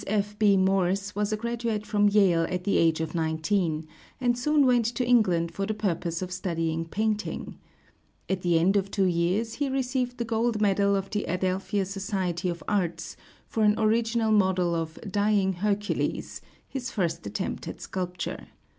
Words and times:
F. 0.07 0.39
B. 0.39 0.57
Morse 0.57 1.13
was 1.13 1.31
a 1.31 1.37
graduate 1.37 1.85
from 1.85 2.09
Yale 2.09 2.47
at 2.49 2.63
the 2.63 2.77
age 2.77 3.01
of 3.01 3.13
nineteen, 3.13 3.87
and 4.19 4.35
soon 4.35 4.65
went 4.65 4.85
to 4.85 5.05
England 5.05 5.51
for 5.51 5.67
the 5.67 5.75
purpose 5.75 6.23
of 6.23 6.31
studying 6.31 6.85
painting. 6.85 7.55
At 8.27 8.41
the 8.41 8.57
end 8.57 8.75
of 8.75 8.89
two 8.89 9.05
years 9.05 9.53
he 9.53 9.69
received 9.69 10.17
the 10.17 10.25
gold 10.25 10.59
medal 10.59 10.95
of 10.95 11.11
the 11.11 11.25
Adelphia 11.27 11.85
Society 11.85 12.49
of 12.49 12.63
Arts 12.67 13.15
for 13.45 13.63
an 13.63 13.75
original 13.77 14.31
model 14.31 14.73
of 14.73 14.97
a 14.97 15.05
"Dying 15.05 15.53
Hercules," 15.53 16.41
his 16.67 16.89
first 16.89 17.27
attempt 17.27 17.67
at 17.67 17.79
sculpture. 17.79 18.47